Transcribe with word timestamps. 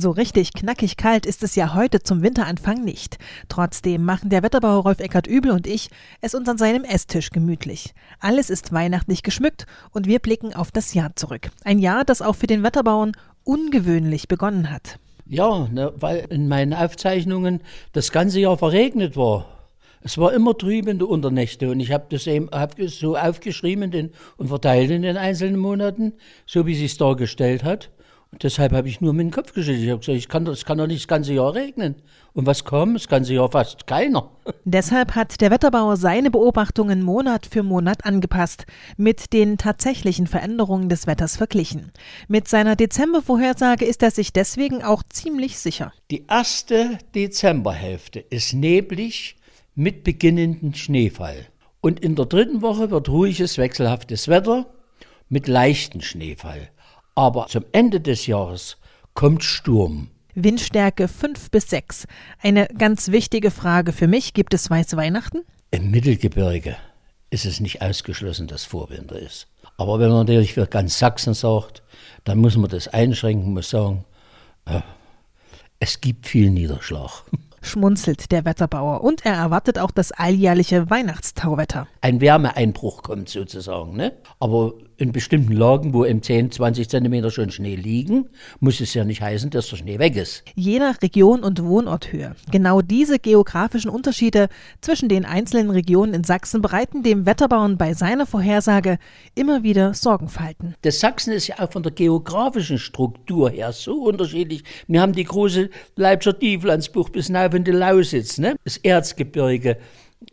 So 0.00 0.12
richtig 0.12 0.54
knackig 0.54 0.96
kalt 0.96 1.26
ist 1.26 1.42
es 1.42 1.56
ja 1.56 1.74
heute 1.74 2.02
zum 2.02 2.22
Winteranfang 2.22 2.82
nicht. 2.82 3.18
Trotzdem 3.50 4.02
machen 4.02 4.30
der 4.30 4.42
Wetterbauer 4.42 4.82
Rolf 4.84 4.98
Eckert 4.98 5.26
Übel 5.26 5.50
und 5.50 5.66
ich 5.66 5.90
es 6.22 6.34
uns 6.34 6.48
an 6.48 6.56
seinem 6.56 6.84
Esstisch 6.84 7.28
gemütlich. 7.28 7.92
Alles 8.18 8.48
ist 8.48 8.72
weihnachtlich 8.72 9.22
geschmückt 9.22 9.66
und 9.90 10.06
wir 10.06 10.18
blicken 10.18 10.54
auf 10.54 10.70
das 10.70 10.94
Jahr 10.94 11.14
zurück. 11.16 11.50
Ein 11.64 11.78
Jahr, 11.78 12.06
das 12.06 12.22
auch 12.22 12.34
für 12.34 12.46
den 12.46 12.62
Wetterbauern 12.62 13.12
ungewöhnlich 13.44 14.26
begonnen 14.26 14.70
hat. 14.70 14.98
Ja, 15.26 15.68
ne, 15.70 15.92
weil 15.96 16.26
in 16.30 16.48
meinen 16.48 16.72
Aufzeichnungen 16.72 17.60
das 17.92 18.10
ganze 18.10 18.40
Jahr 18.40 18.56
verregnet 18.56 19.18
war. 19.18 19.44
Es 20.00 20.16
war 20.16 20.32
immer 20.32 20.56
trübende 20.56 21.04
Unternächte 21.04 21.70
und 21.70 21.80
ich 21.80 21.92
habe 21.92 22.06
das 22.08 22.26
eben 22.26 22.48
hab 22.50 22.80
so 22.80 23.18
aufgeschrieben 23.18 23.90
den, 23.90 24.12
und 24.38 24.48
verteilt 24.48 24.90
in 24.90 25.02
den 25.02 25.18
einzelnen 25.18 25.60
Monaten, 25.60 26.14
so 26.46 26.64
wie 26.64 26.74
sie 26.74 26.86
es 26.86 26.96
dargestellt 26.96 27.64
hat. 27.64 27.90
Und 28.32 28.44
deshalb 28.44 28.72
habe 28.72 28.88
ich 28.88 29.00
nur 29.00 29.12
mit 29.12 29.26
dem 29.26 29.32
Kopf 29.32 29.52
geschüttelt. 29.52 29.82
Ich 29.82 29.90
habe 29.90 29.98
gesagt, 29.98 30.18
ich 30.18 30.28
kann, 30.28 30.46
es 30.46 30.64
kann 30.64 30.78
doch 30.78 30.86
nicht 30.86 31.00
das 31.00 31.08
ganze 31.08 31.32
Jahr 31.32 31.52
regnen. 31.54 31.96
Und 32.32 32.46
was 32.46 32.64
kommt? 32.64 32.94
Das 32.94 33.08
ganze 33.08 33.34
Jahr 33.34 33.50
fast 33.50 33.88
keiner. 33.88 34.30
Deshalb 34.64 35.16
hat 35.16 35.40
der 35.40 35.50
Wetterbauer 35.50 35.96
seine 35.96 36.30
Beobachtungen 36.30 37.02
Monat 37.02 37.46
für 37.46 37.64
Monat 37.64 38.04
angepasst, 38.04 38.66
mit 38.96 39.32
den 39.32 39.58
tatsächlichen 39.58 40.28
Veränderungen 40.28 40.88
des 40.88 41.08
Wetters 41.08 41.36
verglichen. 41.36 41.90
Mit 42.28 42.46
seiner 42.46 42.76
Dezembervorhersage 42.76 43.84
ist 43.84 44.02
er 44.04 44.12
sich 44.12 44.32
deswegen 44.32 44.84
auch 44.84 45.02
ziemlich 45.08 45.58
sicher. 45.58 45.92
Die 46.12 46.26
erste 46.28 46.98
Dezemberhälfte 47.16 48.20
ist 48.20 48.52
neblig 48.52 49.36
mit 49.74 50.04
beginnendem 50.04 50.74
Schneefall. 50.74 51.46
Und 51.80 51.98
in 51.98 52.14
der 52.14 52.26
dritten 52.26 52.62
Woche 52.62 52.92
wird 52.92 53.08
ruhiges, 53.08 53.58
wechselhaftes 53.58 54.28
Wetter 54.28 54.66
mit 55.28 55.48
leichtem 55.48 56.00
Schneefall. 56.00 56.68
Aber 57.14 57.46
zum 57.48 57.64
Ende 57.72 58.00
des 58.00 58.26
Jahres 58.26 58.76
kommt 59.14 59.44
Sturm. 59.44 60.08
Windstärke 60.34 61.08
5 61.08 61.50
bis 61.50 61.70
6. 61.70 62.06
Eine 62.40 62.68
ganz 62.68 63.08
wichtige 63.08 63.50
Frage 63.50 63.92
für 63.92 64.06
mich. 64.06 64.32
Gibt 64.32 64.54
es 64.54 64.70
weiße 64.70 64.96
Weihnachten? 64.96 65.42
Im 65.70 65.90
Mittelgebirge 65.90 66.76
ist 67.30 67.44
es 67.44 67.60
nicht 67.60 67.82
ausgeschlossen, 67.82 68.46
dass 68.46 68.64
Vorwinter 68.64 69.18
ist. 69.18 69.48
Aber 69.76 69.98
wenn 69.98 70.08
man 70.08 70.18
natürlich 70.18 70.54
für 70.54 70.66
ganz 70.66 70.98
Sachsen 70.98 71.34
sagt, 71.34 71.82
dann 72.24 72.38
muss 72.38 72.56
man 72.56 72.70
das 72.70 72.88
einschränken, 72.88 73.52
muss 73.52 73.70
sagen, 73.70 74.04
äh, 74.66 74.80
es 75.78 76.00
gibt 76.00 76.26
viel 76.26 76.50
Niederschlag. 76.50 77.24
schmunzelt 77.62 78.32
der 78.32 78.44
Wetterbauer 78.44 79.02
und 79.02 79.24
er 79.24 79.34
erwartet 79.34 79.78
auch 79.78 79.90
das 79.90 80.12
alljährliche 80.12 80.88
Weihnachtstauwetter. 80.90 81.86
Ein 82.00 82.20
Wärmeeinbruch 82.20 83.02
kommt 83.02 83.28
sozusagen, 83.28 83.96
ne? 83.96 84.12
Aber 84.38 84.72
in 85.00 85.12
bestimmten 85.12 85.52
Lagen, 85.52 85.94
wo 85.94 86.04
im 86.04 86.22
10, 86.22 86.50
20 86.52 86.88
Zentimeter 86.88 87.30
schon 87.30 87.50
Schnee 87.50 87.76
liegen, 87.76 88.28
muss 88.60 88.80
es 88.80 88.94
ja 88.94 89.04
nicht 89.04 89.22
heißen, 89.22 89.50
dass 89.50 89.68
der 89.68 89.76
Schnee 89.76 89.98
weg 89.98 90.16
ist. 90.16 90.44
Je 90.54 90.78
nach 90.78 91.00
Region 91.02 91.42
und 91.42 91.64
Wohnorthöhe. 91.64 92.34
Genau 92.50 92.82
diese 92.82 93.18
geografischen 93.18 93.90
Unterschiede 93.90 94.48
zwischen 94.80 95.08
den 95.08 95.24
einzelnen 95.24 95.70
Regionen 95.70 96.14
in 96.14 96.24
Sachsen 96.24 96.62
bereiten 96.62 97.02
dem 97.02 97.26
Wetterbauern 97.26 97.78
bei 97.78 97.94
seiner 97.94 98.26
Vorhersage 98.26 98.98
immer 99.34 99.62
wieder 99.62 99.94
Sorgenfalten. 99.94 100.74
Das 100.82 101.00
Sachsen 101.00 101.32
ist 101.32 101.46
ja 101.46 101.58
auch 101.58 101.72
von 101.72 101.82
der 101.82 101.92
geografischen 101.92 102.78
Struktur 102.78 103.50
her 103.50 103.72
so 103.72 104.02
unterschiedlich. 104.04 104.64
Wir 104.86 105.00
haben 105.00 105.12
die 105.12 105.24
große 105.24 105.70
Leipziger 105.96 106.38
Tieflandsbucht 106.38 107.12
bis 107.12 107.28
nach 107.28 107.52
in 107.52 107.64
die 107.64 107.70
Lausitz, 107.70 108.38
ne? 108.38 108.56
das 108.64 108.76
Erzgebirge, 108.78 109.78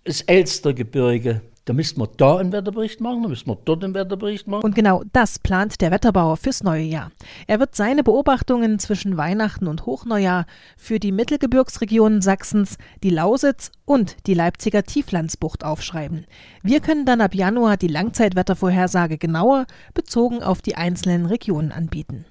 das 0.04 0.22
Elstergebirge, 0.22 1.42
da 1.68 1.74
müssten 1.74 2.00
wir 2.00 2.08
da 2.16 2.38
einen 2.38 2.54
Wetterbericht 2.54 3.02
machen, 3.02 3.24
da 3.24 3.30
müssten 3.30 3.50
wir 3.50 3.58
dort 3.66 3.84
einen 3.84 3.94
Wetterbericht 3.94 4.48
machen. 4.48 4.64
Und 4.64 4.74
genau 4.74 5.04
das 5.12 5.38
plant 5.38 5.82
der 5.82 5.92
Wetterbauer 5.92 6.38
fürs 6.38 6.64
neue 6.64 6.84
Jahr. 6.84 7.12
Er 7.46 7.60
wird 7.60 7.76
seine 7.76 8.06
Beobachtungen 8.06 8.80
zwischen 8.80 9.18
Weihnachten 9.18 9.68
und 9.68 9.86
Hochneujahr 9.86 10.46
für 10.78 10.98
die 11.00 11.12
Mittelgebirgsregionen 11.12 12.22
Sachsens, 12.22 12.78
die 13.04 13.10
Lausitz 13.10 13.72
und 13.84 14.16
die 14.28 14.34
Leipziger 14.34 14.84
Tieflandsbucht 14.84 15.66
aufschreiben. 15.66 16.26
Wir 16.64 16.80
können 16.80 17.06
dann 17.06 17.20
ab 17.20 17.36
Januar 17.36 17.76
die 17.76 17.90
Langzeitwettervorhersage 17.90 19.18
genauer 19.18 19.66
bezogen 19.94 20.42
auf 20.42 20.62
die 20.62 20.76
einzelnen 20.76 21.26
Regionen 21.26 21.74
anbieten. 21.74 22.26